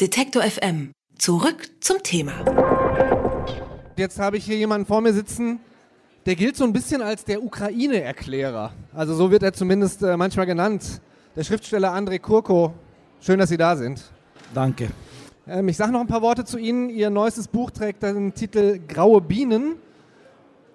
[0.00, 0.92] Detektor FM.
[1.18, 2.32] Zurück zum Thema.
[3.96, 5.60] Jetzt habe ich hier jemanden vor mir sitzen,
[6.24, 8.72] der gilt so ein bisschen als der Ukraine-Erklärer.
[8.94, 11.02] Also so wird er zumindest äh, manchmal genannt.
[11.36, 12.72] Der Schriftsteller Andrei Kurko.
[13.20, 14.02] Schön, dass Sie da sind.
[14.54, 14.88] Danke.
[15.46, 16.88] Ähm, ich sage noch ein paar Worte zu Ihnen.
[16.88, 19.76] Ihr neuestes Buch trägt den Titel Graue Bienen.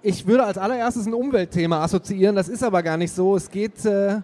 [0.04, 3.36] Ich würde als allererstes ein Umweltthema assoziieren, das ist aber gar nicht so.
[3.36, 4.22] Es geht äh,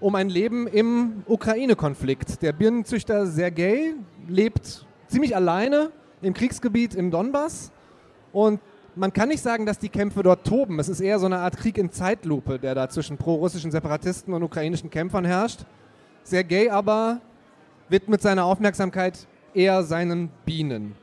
[0.00, 2.42] um ein Leben im Ukraine-Konflikt.
[2.42, 3.94] Der Birnenzüchter Sergei
[4.28, 5.90] lebt ziemlich alleine
[6.22, 7.72] im Kriegsgebiet im Donbass
[8.32, 8.60] und
[8.94, 10.78] man kann nicht sagen, dass die Kämpfe dort toben.
[10.78, 14.42] Es ist eher so eine Art Krieg in Zeitlupe, der da zwischen pro-russischen Separatisten und
[14.42, 15.60] ukrainischen Kämpfern herrscht.
[16.22, 17.20] Sergei aber
[17.88, 20.94] widmet seine Aufmerksamkeit eher seinen Bienen.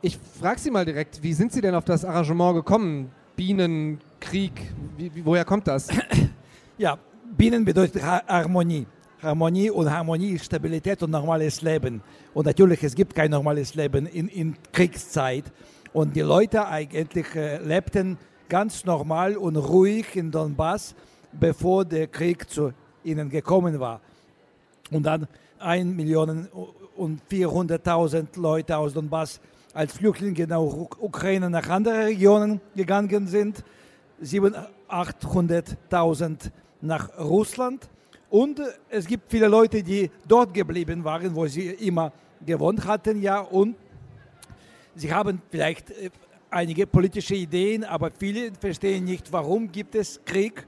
[0.00, 3.10] Ich frage Sie mal direkt, wie sind Sie denn auf das Arrangement gekommen?
[3.36, 4.52] Bienenkrieg,
[5.22, 5.88] woher kommt das?
[6.76, 6.98] Ja,
[7.32, 8.86] Bienen bedeutet Harmonie.
[9.22, 12.02] Harmonie und Harmonie ist Stabilität und normales Leben.
[12.34, 15.44] Und natürlich, es gibt kein normales Leben in, in Kriegszeit.
[15.92, 18.18] Und die Leute eigentlich äh, lebten
[18.48, 20.94] ganz normal und ruhig in Donbass,
[21.32, 24.00] bevor der Krieg zu ihnen gekommen war.
[24.90, 25.26] Und dann
[25.58, 26.48] 1 Million
[26.96, 29.40] und 400.000 Leute aus Donbass
[29.72, 33.64] als Flüchtlinge nach Ukraine nach anderen Regionen gegangen sind,
[34.22, 36.50] 800.000
[36.84, 37.88] nach Russland.
[38.30, 42.12] Und es gibt viele Leute, die dort geblieben waren, wo sie immer
[42.44, 43.76] gewohnt hatten, ja, und
[44.94, 46.10] sie haben vielleicht äh,
[46.50, 50.66] einige politische Ideen, aber viele verstehen nicht, warum gibt es Krieg,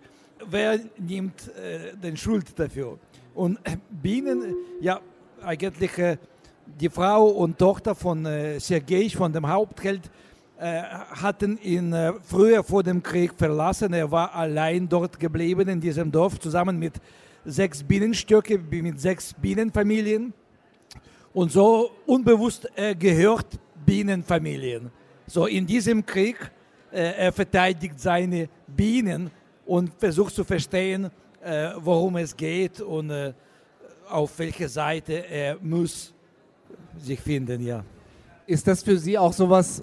[0.48, 2.98] wer nimmt äh, den Schuld dafür.
[3.34, 5.00] Und äh, Bienen, ja,
[5.42, 6.16] eigentlich äh,
[6.80, 10.10] die Frau und Tochter von äh, Sergei, von dem Hauptheld,
[10.58, 13.92] hatten ihn äh, früher vor dem Krieg verlassen.
[13.92, 16.94] Er war allein dort geblieben in diesem Dorf, zusammen mit
[17.44, 20.32] sechs Bienenstöcke, mit sechs Bienenfamilien.
[21.32, 24.90] Und so unbewusst er gehört Bienenfamilien.
[25.26, 26.36] So in diesem Krieg,
[26.90, 29.30] äh, er verteidigt seine Bienen
[29.66, 31.10] und versucht zu verstehen,
[31.42, 33.34] äh, worum es geht und äh,
[34.08, 36.14] auf welcher Seite er muss
[36.98, 37.84] sich finden, ja.
[38.46, 39.82] Ist das für Sie auch sowas,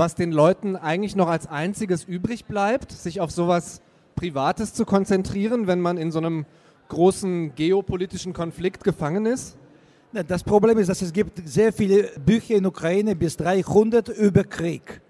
[0.00, 3.82] was den Leuten eigentlich noch als einziges übrig bleibt, sich auf sowas
[4.16, 6.46] Privates zu konzentrieren, wenn man in so einem
[6.88, 9.58] großen geopolitischen Konflikt gefangen ist?
[10.26, 15.02] Das Problem ist, dass es gibt sehr viele Bücher in Ukraine, bis 300 über Krieg,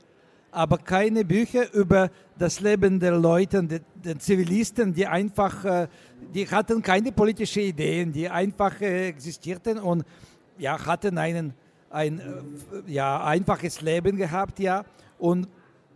[0.50, 5.86] aber keine Bücher über das Leben der Leute, der, Zivilisten, die einfach, äh,
[6.34, 10.02] die hatten keine politischen Ideen, die einfach äh, existierten und
[10.58, 11.54] ja, hatten einen,
[11.90, 14.84] ein äh, ja, einfaches Leben gehabt, ja.
[15.18, 15.48] Und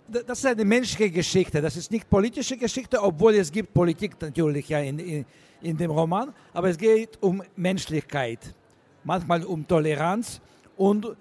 [0.08, 4.68] das ist eine menschliche Geschichte, das ist nicht politische Geschichte, obwohl es gibt Politik natürlich
[4.68, 5.24] ja in, in,
[5.62, 8.54] in dem Roman, aber es geht um Menschlichkeit,
[9.02, 10.42] manchmal um Toleranz
[10.76, 11.16] und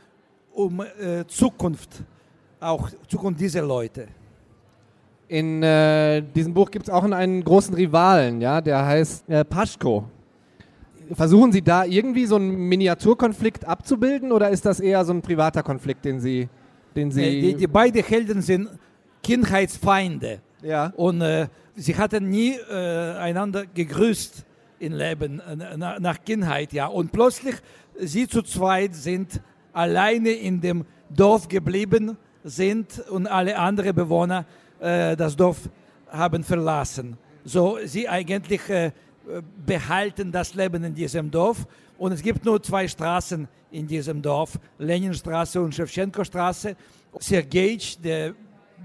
[0.52, 2.04] um äh, Zukunft,
[2.60, 4.08] auch Zukunft dieser Leute.
[5.30, 10.10] In äh, diesem Buch gibt es auch einen großen Rivalen, ja, der heißt äh, Paschko
[11.12, 15.64] versuchen Sie da irgendwie so einen Miniaturkonflikt abzubilden oder ist das eher so ein privater
[15.64, 16.50] Konflikt, den Sie,
[16.96, 18.70] den Sie äh, die, die beiden Helden sind
[19.22, 20.42] Kindheitsfeinde.
[20.62, 20.94] Ja.
[20.96, 24.46] Und äh, sie hatten nie äh, einander gegrüßt
[24.80, 26.88] im Leben, äh, nach, nach Kindheit, ja.
[26.88, 27.56] Und plötzlich,
[28.00, 34.46] sie zu zweit sind alleine in dem Dorf geblieben sind und alle anderen Bewohner
[34.80, 35.58] äh, das Dorf
[36.10, 37.18] haben verlassen.
[37.44, 38.92] So sie eigentlich äh,
[39.66, 41.66] behalten das Leben in diesem Dorf.
[41.98, 46.76] Und es gibt nur zwei Straßen in diesem Dorf, Leninstraße und Schewtschenko-Straße.
[47.20, 48.34] Sergej, der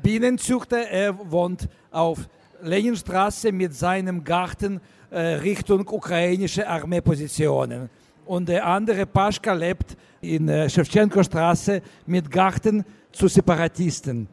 [0.03, 2.28] Bienenzüchter, er wohnt auf
[2.62, 7.88] Leninstraße mit seinem Garten äh, Richtung ukrainische Armeepositionen.
[8.27, 14.28] Und der andere Paschka lebt in äh, Schewtschenko-Straße mit Garten zu Separatisten.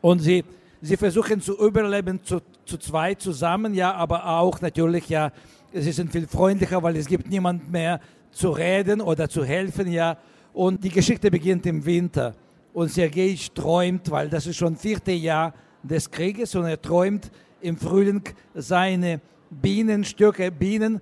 [0.00, 0.44] Und sie
[0.84, 5.30] Sie versuchen zu überleben zu, zu zweit zusammen, ja, aber auch natürlich, ja,
[5.72, 8.00] sie sind viel freundlicher, weil es gibt niemand mehr
[8.32, 10.16] zu reden oder zu helfen, ja.
[10.52, 12.34] Und die Geschichte beginnt im Winter.
[12.72, 15.54] Und Sergei träumt, weil das ist schon vierte Jahr
[15.84, 17.30] des Krieges und er träumt
[17.60, 18.22] im Frühling
[18.52, 19.20] seine
[19.50, 21.00] Bienenstöcke, Bienen äh,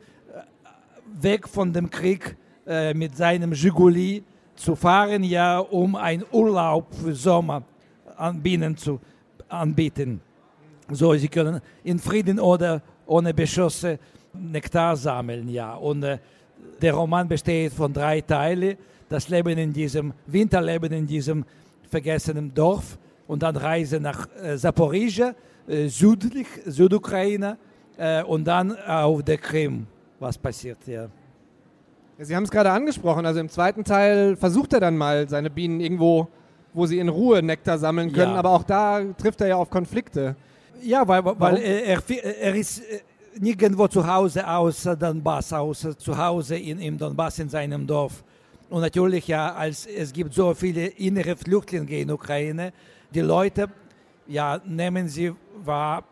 [1.23, 4.25] weg von dem Krieg äh, mit seinem Zhiguli
[4.57, 7.63] zu fahren, ja, um einen Urlaub für Sommer
[8.19, 9.01] an Bienen zu
[9.51, 10.21] anbieten.
[10.91, 13.99] So, sie können in Frieden oder ohne Beschusse
[14.33, 15.75] Nektar sammeln, ja.
[15.75, 16.19] Und äh,
[16.81, 18.77] der Roman besteht von drei Teilen.
[19.09, 21.45] Das Leben in diesem Winterleben in diesem
[21.91, 25.35] vergessenen Dorf und dann Reise nach äh, Zaporizhia,
[25.67, 27.59] äh, südlich, Südukraine
[27.97, 29.87] äh, und dann auf der Krim,
[30.19, 31.09] was passiert, ja.
[32.19, 35.81] Sie haben es gerade angesprochen, also im zweiten Teil versucht er dann mal seine Bienen
[35.81, 36.29] irgendwo,
[36.73, 38.39] wo sie in Ruhe Nektar sammeln können, Ja.
[38.39, 40.37] aber auch da trifft er ja auf Konflikte.
[40.83, 43.01] Ja, weil, weil er, er, er ist äh,
[43.39, 48.25] nirgendwo zu Hause außer Donbass, außer zu Hause in, im Donbass in seinem Dorf.
[48.71, 52.73] Und natürlich, ja, als es gibt so viele innere Flüchtlinge in Ukraine,
[53.13, 53.69] die Leute
[54.27, 55.33] ja, nehmen sie
[55.65, 56.05] wahr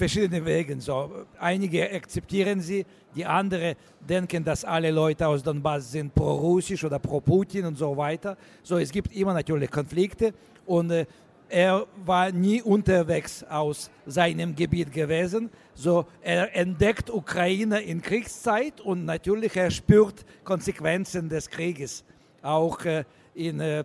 [0.00, 0.80] verschiedene Wege.
[0.80, 6.98] So, einige akzeptieren sie, die anderen denken, dass alle Leute aus Donbass sind pro-russisch oder
[6.98, 8.36] pro-Putin und so weiter.
[8.62, 10.32] So, es gibt immer natürlich Konflikte
[10.64, 11.04] und äh,
[11.50, 15.50] er war nie unterwegs aus seinem Gebiet gewesen.
[15.74, 22.04] So, er entdeckt Ukraine in Kriegszeit und natürlich er spürt Konsequenzen des Krieges.
[22.40, 23.04] Auch äh,
[23.34, 23.84] in äh,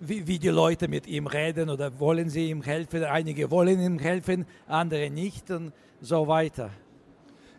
[0.00, 3.04] wie, wie die Leute mit ihm reden oder wollen sie ihm helfen.
[3.04, 6.70] Einige wollen ihm helfen, andere nicht und so weiter.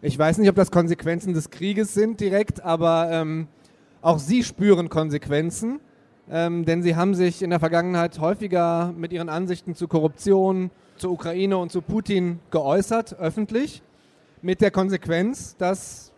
[0.02, 3.48] Ich weiß nicht, ob das Konsequenzen des Krieges sind direkt, aber ähm,
[4.02, 5.80] auch Sie spüren Konsequenzen,
[6.30, 11.12] ähm, denn Sie haben sich in der Vergangenheit häufiger mit Ihren Ansichten zu Korruption, zur
[11.12, 13.84] Ukraine und zu Putin geäußert, öffentlich,
[14.42, 16.12] mit der Konsequenz, dass,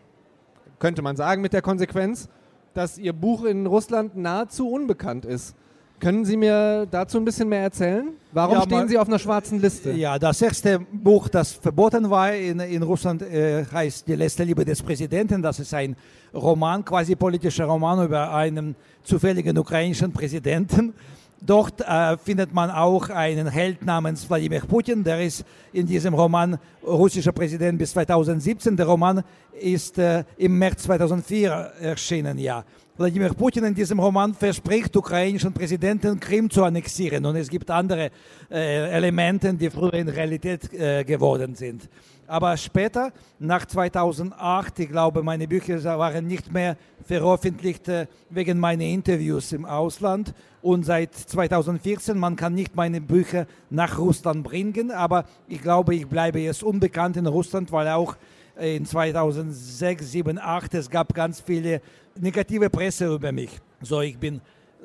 [0.79, 2.29] könnte man sagen, mit der Konsequenz,
[2.73, 5.57] dass Ihr Buch in Russland nahezu unbekannt ist.
[6.03, 8.09] Können Sie mir dazu ein bisschen mehr erzählen?
[8.33, 9.91] Warum Ja, stehen Sie auf einer schwarzen Liste?
[9.93, 14.65] Ja, das erste Buch, das verboten war in, in Russland, äh, heißt Die letzte Liebe
[14.65, 15.41] des Präsidenten.
[15.41, 15.95] Das ist ein
[16.33, 20.93] Roman, quasi politischer Roman über einen zufälligen ukrainischen Präsidenten.
[21.39, 26.57] Dort äh, findet man auch einen Held namens Wladimir Putin, der ist in diesem Roman
[26.85, 28.75] russischer Präsident bis 2017.
[28.75, 29.23] Der Roman
[29.57, 32.65] ist äh, im März 2004 erschienen, ja.
[32.95, 38.11] Wladimir Putin in diesem Roman verspricht ukrainischen Präsidenten Krim zu annexieren und es gibt andere
[38.51, 41.89] äh, Elemente, die früher in Realität äh, geworden sind.
[42.27, 48.83] Aber später, nach 2008, ich glaube, meine Bücher waren nicht mehr veröffentlicht äh, wegen meiner
[48.83, 50.35] Interviews im Ausland.
[50.61, 56.05] Und seit 2014, man kann nicht meine Bücher nach Russland bringen, aber ich glaube, ich
[56.05, 58.17] bleibe jetzt unbekannt in Russland, weil auch
[58.59, 61.81] in 2006, 2007, 2008, es gab ganz viele
[62.19, 63.51] negative Presse über mich.
[63.81, 64.41] So, ich bin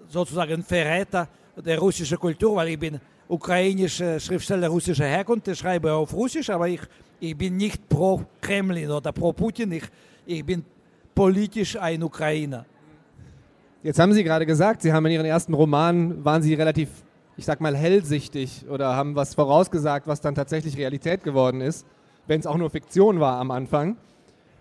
[0.09, 6.13] sozusagen Verräter der russischen Kultur, weil ich bin ukrainischer Schriftsteller russischer Herkunft, ich schreibe auf
[6.15, 6.81] Russisch, aber ich,
[7.21, 9.85] ich bin nicht pro Kremlin oder pro Putin, ich,
[10.25, 10.65] ich bin
[11.15, 12.65] politisch ein Ukrainer.
[13.83, 16.89] Jetzt haben Sie gerade gesagt, Sie haben in Ihren ersten Romanen, waren Sie relativ,
[17.37, 21.87] ich sag mal, hellsichtig oder haben was vorausgesagt, was dann tatsächlich Realität geworden ist,
[22.29, 23.97] wenn es auch nur Fiktion war am Anfang.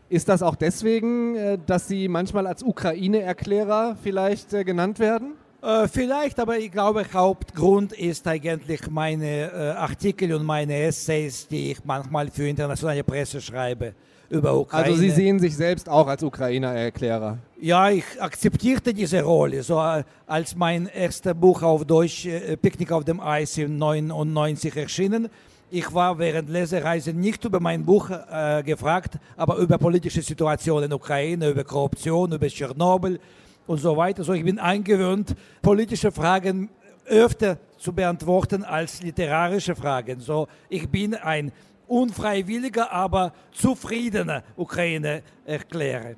[0.09, 5.33] Ist das auch deswegen, äh, dass Sie manchmal als Ukraine-Erklärer vielleicht äh, genannt werden?
[5.61, 11.83] Äh, vielleicht, aber ich glaube, Hauptgrund ist eigentlich meine Artikel und meine Essays, die ich
[11.83, 13.93] manchmal für internationale Presse schreibe
[14.29, 14.85] über Ukraine.
[14.85, 17.39] Also Sie sehen sich selbst auch als Ukrainer-Erklärer.
[17.59, 19.63] Ja, ich akzeptierte diese Rolle.
[19.63, 22.27] So als mein erstes Buch auf Deutsch,
[22.61, 25.29] Picknick auf dem Eis, in 99 erschienen.
[25.69, 30.89] Ich war während Lesereise nicht über mein Buch äh, gefragt, aber über politische Situationen in
[30.91, 33.19] der Ukraine, über Korruption, über Tschernobyl
[33.65, 34.23] und so weiter.
[34.23, 36.69] So, ich bin eingewöhnt, politische Fragen
[37.05, 40.21] öfter zu beantworten als literarische Fragen.
[40.21, 41.51] So, ich bin ein
[41.85, 46.15] unfreiwilliger, aber zufriedener Ukraine-Erklärer.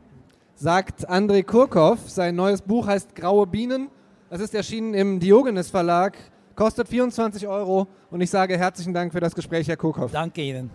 [0.54, 2.08] Sagt Andrei Kurkov.
[2.08, 3.90] Sein neues Buch heißt Graue Bienen.
[4.30, 6.18] Das ist erschienen im Diogenes Verlag,
[6.56, 10.12] kostet 24 Euro und ich sage herzlichen Dank für das Gespräch, Herr Kurkov.
[10.12, 10.72] Danke Ihnen.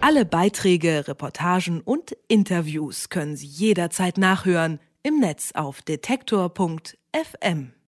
[0.00, 7.75] Alle Beiträge, Reportagen und Interviews können Sie jederzeit nachhören im Netz auf detektor.fm.